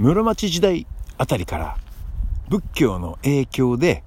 [0.00, 0.86] 室町時代
[1.18, 1.76] あたりから
[2.48, 4.02] 仏教の影響で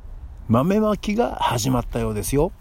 [0.48, 2.52] 豆まきが始まったようですよ。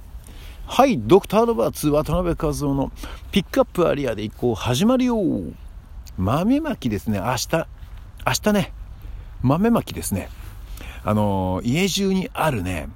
[0.66, 2.92] はい、ドクターロバーツ渡辺和夫の
[3.30, 5.16] ピックアップアリアで一行始まるよ。
[6.18, 7.66] 豆まきですね、明日、明
[8.44, 8.72] 日ね、
[9.40, 10.28] 豆まきですね。
[11.02, 12.90] あの、家中にあるね、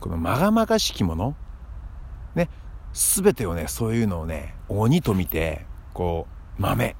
[0.00, 1.36] このまがまがしきもの、
[2.34, 2.48] ね、
[2.94, 6.26] すべてをね、そういうのをね、鬼と見て、こ
[6.58, 6.96] う、豆、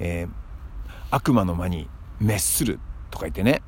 [0.00, 0.28] えー、
[1.12, 1.88] 悪魔の間に
[2.20, 2.78] 滅する
[3.10, 3.62] とか言ってね、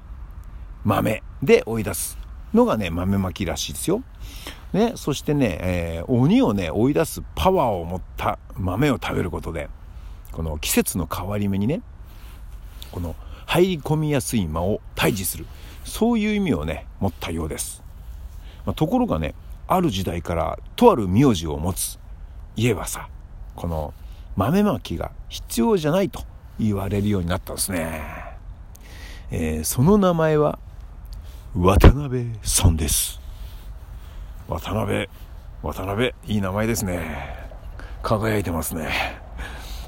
[0.84, 2.18] 豆で追い出す
[2.54, 4.02] のがね、豆まきらしいですよ。
[4.72, 9.68] ね、そしてね、えー、鬼をね、追い出すパワーを持った豆を食べることで、
[10.32, 11.82] この季節の変わり目にね、
[12.92, 13.16] この
[13.46, 15.46] 入り込みやすい間を退治する、
[15.84, 17.82] そういう意味をね、持ったようです。
[18.64, 19.34] まあ、ところがね、
[19.66, 21.98] ある時代からとある名字を持つ
[22.56, 23.08] 言えばさ、
[23.56, 23.94] この
[24.36, 26.22] 豆まきが必要じゃないと
[26.58, 28.19] 言われるようになったんですね。
[29.32, 30.58] えー、その名前は
[31.54, 33.20] 渡辺さんです。
[34.48, 35.08] 渡辺、
[35.62, 37.48] 渡辺、いい名前ですね。
[38.02, 38.88] 輝いてますね。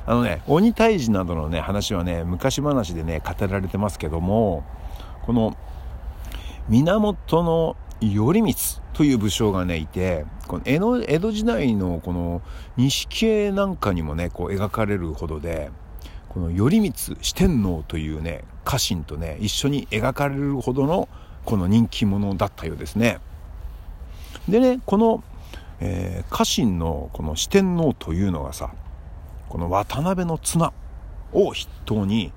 [0.07, 4.65] あのね、鬼退治などのね、話はね、昔話でね、語られてますけども、
[5.23, 5.57] この、
[6.69, 8.55] 源の頼光
[8.93, 12.43] という武将がね、いて、この江戸江戸時代のこの
[12.77, 15.73] 錦絵なんかにもね、こう描かれるほどで、
[16.33, 21.09] この頼光四天王というね、家臣とね、一緒に描かれるほどの
[21.45, 23.19] この人気者だったようですね。
[24.49, 25.23] でね、この、
[25.81, 28.73] えー、家臣のこの四天王というのがさ、
[29.49, 30.73] この渡辺の綱
[31.33, 32.33] を筆頭に、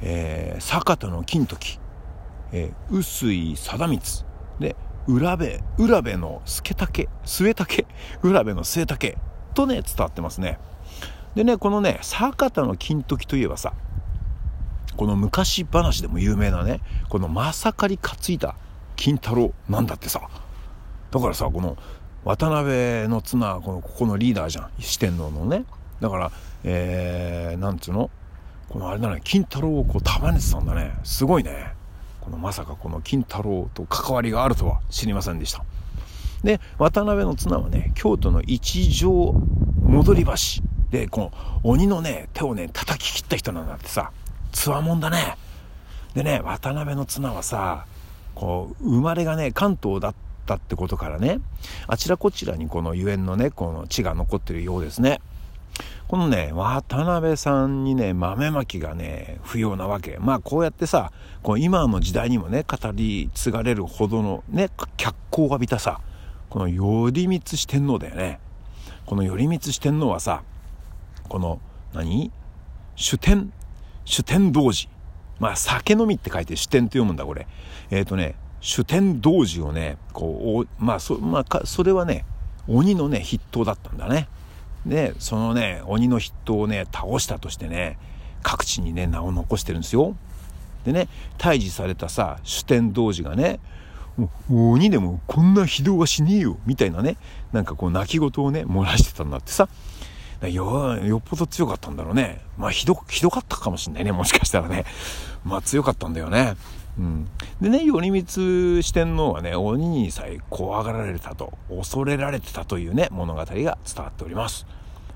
[0.00, 1.78] えー、坂田の金時、
[2.52, 4.24] えー、臼井貞光
[4.60, 4.76] で
[5.06, 7.86] 浦部浦部の助竹末竹
[8.22, 9.18] 浦部の末竹
[9.54, 10.58] とね伝わってますね
[11.36, 13.74] でねこのね坂田の金時といえばさ
[14.96, 18.56] この昔話でも有名なねこの正刈担いだ
[18.96, 20.22] 金太郎なんだってさ。
[21.10, 21.76] だからさこの
[22.24, 25.66] 渡辺の綱このここのリーダーじゃん四天王のね。
[26.00, 26.32] だから
[26.64, 28.10] えー、なんつうの？
[28.70, 30.94] このあれだね金太郎をこう束ねてたんだね。
[31.04, 31.74] すごいね。
[32.22, 35.62] このまさかこの金太郎と関わりがあるとは知りませんでした。
[36.42, 39.34] で渡辺の綱はね京都の一条
[39.82, 40.32] 戻り橋
[40.90, 41.32] でこの
[41.62, 44.12] 鬼のね手をね叩き切った人なんだってさ
[44.52, 45.36] つわもんだね
[46.14, 47.86] でね渡辺の綱はさ
[48.34, 50.14] こう生まれがね関東だっ
[50.46, 51.40] たってことからね
[51.86, 55.20] あちらこちらにこのゆえんのねこの地が残ってるようですね
[56.08, 60.18] このね、渡辺さんにね、豆まきがね、不要なわけ。
[60.20, 61.10] まあこうやってさ、
[61.42, 66.00] こう今の時代にもね、語り継がれるほどのね、脚光を浴びたさ、
[66.48, 68.38] この頼光四天王だよね。
[69.04, 70.44] この頼光四天王はさ、
[71.26, 71.60] この
[71.92, 72.30] 何、
[72.94, 73.52] 主天、
[74.04, 74.88] 主天童子。
[75.38, 77.46] まあ酒飲みって書いて主天って読むんだ、これ。
[77.90, 82.24] えっ、ー、とね、主天童子をね、こう、まあそ、まあ、それはね、
[82.68, 84.28] 鬼のね、筆頭だったんだね。
[84.86, 87.98] で、そのね、鬼の筆頭をね、倒したとしてね、
[88.42, 90.16] 各地にね、名を残してるんですよ。
[90.84, 91.08] でね、
[91.38, 93.60] 退治されたさ、主天童子がね、
[94.50, 97.16] 鬼でもこんな非道はしねえよ、みたいなね、
[97.52, 99.68] なんかこう泣き言をね、漏らしてたんだってさ。
[100.42, 102.42] よよっぽど強かったんだろうね。
[102.58, 104.84] まあひど、ひどかったかもしんないね、もしかしたらね。
[105.44, 106.56] まあ強かったんだよね。
[106.98, 107.28] うん、
[107.60, 114.66] でね頼光四天王はね鬼にさえ怖がられたと恐れられてたというね物語が伝わっております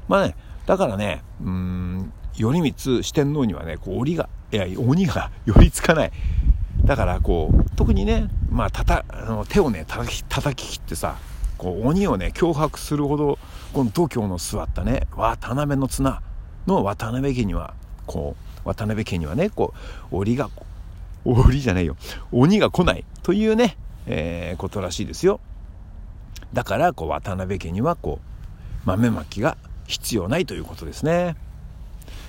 [0.08, 0.34] まあね
[0.66, 6.12] だからねうん頼光四天王にはねこう檻がいや鬼が 寄りつかない
[6.84, 11.16] だからこう特にねまあたたあの手をね叩き叩き切ってさ
[11.60, 13.38] こう鬼をね脅迫するほど
[13.74, 16.22] この度胸の座ったね渡辺の綱
[16.66, 17.74] の渡辺家には
[18.06, 18.34] こ
[18.64, 19.74] う渡辺家にはねこ
[20.10, 20.48] う檻が
[21.24, 21.96] 檻じゃないよ。
[22.32, 23.76] 鬼が来ないというね、
[24.06, 25.40] えー、ことらしいですよ。
[26.52, 28.26] だから、こう、渡辺家には、こう、
[28.84, 29.56] 豆まきが
[29.86, 31.36] 必要ないということですね。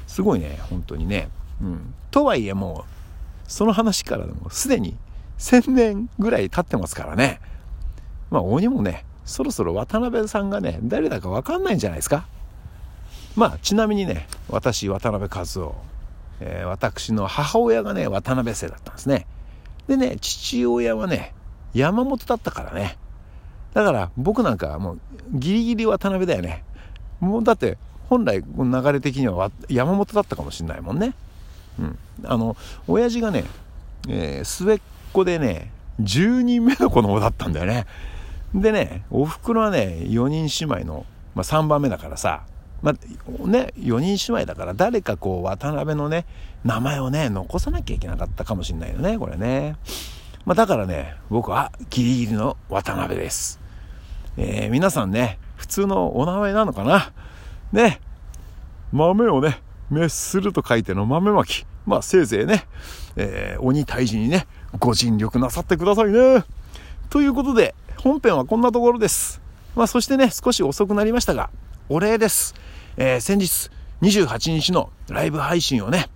[0.07, 1.29] すごいね、本当にね。
[1.61, 1.93] うん。
[2.11, 4.97] とはいえもう、その話からでもすでに
[5.39, 7.39] 1000年ぐらい経ってますからね。
[8.29, 12.25] まあ、鬼もね、そろそろ渡辺さんがね、誰だかわかんないんじゃないですか？
[13.35, 15.75] まあ、ちなみにね、私、渡辺和夫、
[16.41, 19.25] えー、私の母親がね、渡辺姓だったんですね。
[19.87, 21.33] でね、父親はね、
[21.73, 22.97] 山本だったからね。
[23.73, 24.99] だから僕なんかもう
[25.31, 26.63] ギリギリ渡辺だよね。
[27.21, 27.77] もうだって
[28.09, 31.13] 本来流れ的には山本だったかもしんないもんね。
[31.79, 31.97] うん。
[32.25, 32.57] あの、
[32.87, 33.45] 親父がね、
[34.09, 34.79] えー、末っ
[35.13, 35.71] 子でね、
[36.01, 37.85] 10人目の子供だったんだよね。
[38.53, 41.05] でね、お袋はね、4人姉妹の、
[41.35, 42.43] まあ、3番目だからさ、
[42.81, 46.25] まあ、ね、4人姉妹だから誰かこう渡辺のね、
[46.63, 49.77] 名前をね、残さなきゃいけなかったかもしれないよね、これね。
[50.45, 53.59] まあ、だからね、僕はギリギリの渡辺です。
[54.37, 57.11] えー、皆さんね、普通のお名前なのかな？
[57.71, 58.01] ね、
[58.91, 61.65] 豆をね、滅すると書いての豆まき。
[61.85, 62.65] まあ、せいぜいね、
[63.15, 64.47] えー、鬼退治にね、
[64.79, 66.43] ご尽力なさってくださいね。
[67.09, 69.41] ということで、本編はこんなところです。
[69.75, 71.51] まあ、そしてね、少し遅くなりましたが、
[71.87, 72.55] お礼です。
[72.97, 73.69] えー、先日
[74.01, 76.09] 28日のライブ配信をね、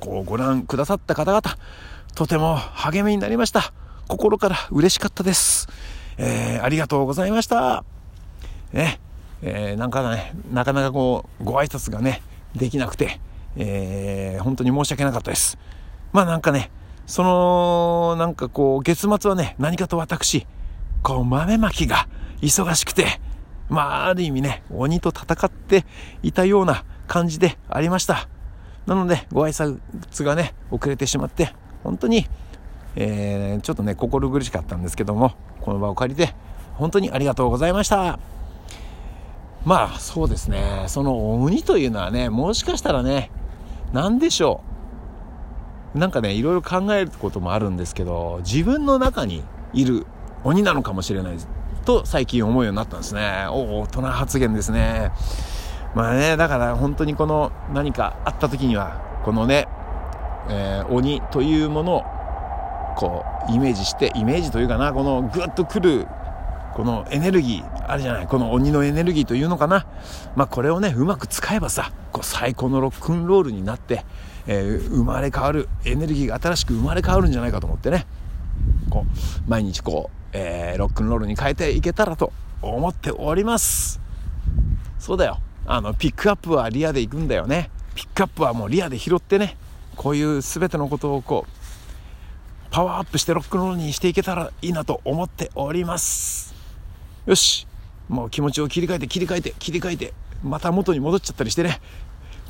[0.00, 1.40] こうご覧くださった方々、
[2.14, 3.72] とても励みになりました。
[4.06, 5.68] 心から嬉しかったです。
[6.18, 7.84] えー、ありがとうございました。
[8.74, 9.00] ね、
[9.40, 12.20] えー、なんかね、なかなかこう、ご挨拶がね、
[12.54, 13.18] できなくて、
[13.56, 15.56] えー、本当に申し訳なかったです。
[16.12, 16.70] まあなんかね、
[17.06, 20.46] その、なんかこう、月末はね、何かと私、
[21.08, 22.06] こう、豆まきが
[22.42, 23.18] 忙しくて、
[23.70, 25.86] まあ、ある意味ね、鬼と戦って
[26.22, 28.28] いたような感じでありました。
[28.84, 32.26] なので、ご挨拶がね、遅れてしまって、本当に、
[32.94, 35.32] えー、ちょっとね、心苦しかったんですけども、
[35.62, 36.34] この場を借りて、
[36.74, 38.18] 本当にありがとうございました。
[39.64, 43.30] まあ、そうですね、その鬼というのはね、もしかしたらね、
[43.94, 44.60] 何でしょ
[45.94, 45.98] う。
[45.98, 50.06] なんかね、いろいろ考えることもあるんですけど、自分の中にいる
[50.44, 51.36] 鬼なのかもしれない。
[51.84, 53.46] と最近思うようになったんですね。
[53.50, 55.12] お大人発言ですね。
[55.94, 59.68] まあね、だから本当にこの何かあった時には、このね、
[60.48, 62.04] えー、鬼というものを
[62.96, 66.06] こうイメージして、イメージというかな、このグッとくる
[66.78, 69.84] このエネルギーあるじゃないこの鬼のエネルギーというのかな
[70.36, 74.04] まあこれをねうまく使えばさこう最高のロックンロールになって、
[74.46, 78.06] えー、生まれ変わるエネルギーが新しく生まれ変わるんじゃないかと思ってね
[78.90, 82.32] こう毎日こうえー、ロックンロールに変えていけたらと
[82.62, 84.00] 思っております。
[84.98, 85.40] そうだよ。
[85.66, 87.70] あのピックアップはリアで行くんだよね。
[87.94, 89.56] ピックアップはもうリアで拾ってね。
[89.96, 91.50] こういう全てのことをこう
[92.70, 96.54] パワーアップしてロックンロールにしていけたらいいなと思っております。
[97.26, 97.66] よし。
[98.08, 101.80] もう気持ちを切り替えて切り替えて切り替えてまた元に戻っちゃったりしてね。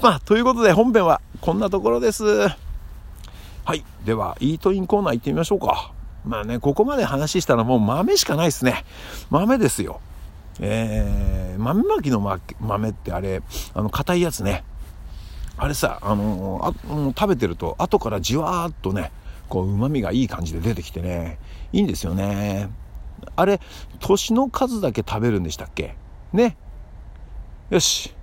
[0.00, 2.24] まあということで本編はこんなところです。
[2.24, 3.84] はい。
[4.04, 5.92] ではイートインコーナー行ってみましょうか。
[6.25, 8.85] まあね、ここまで話したらもう豆しかないですね。
[9.31, 10.00] 豆ですよ。
[10.61, 12.20] えー、豆まきの
[12.61, 13.43] 豆ってあれ、
[13.75, 14.65] あの、硬いやつね。
[15.56, 19.12] あれさ、あのー、あもう食べてると、後からじわーっとね、
[19.49, 21.38] こう、旨味がいい感じで出てきてね、
[21.73, 22.69] いいんですよね。
[23.37, 23.61] あれ、
[24.00, 25.97] 年の数だけ食べるんでしたっけ？
[26.32, 26.56] ね。
[27.70, 28.15] よし。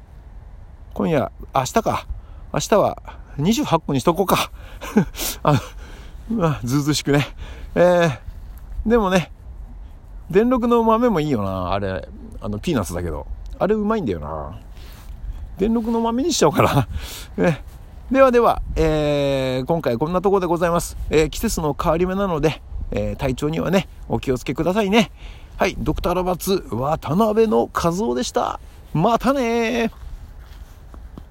[0.93, 2.07] 今夜、明日か。
[2.53, 3.01] 明日は
[3.37, 4.51] 28個にしとこうか。
[5.43, 5.59] あの、
[6.63, 7.27] ずうずしくね。
[7.75, 9.31] えー、でもね、
[10.29, 11.73] 電力の豆もいいよな。
[11.73, 12.07] あれ、
[12.41, 13.27] あの、ピーナッツだけど。
[13.57, 14.59] あれうまいんだよな。
[15.57, 16.87] 電力の豆にしちゃおうかな。
[17.37, 17.63] ね、
[18.11, 20.97] ではでは、えー、今回こんなところでございます。
[21.09, 22.61] えー、季節の変わり目なので、
[22.91, 25.11] えー、体調にはね、お気をつけくださいね。
[25.57, 28.59] はい、ドクターラバツ、渡辺の和夫でした。
[28.93, 29.91] またね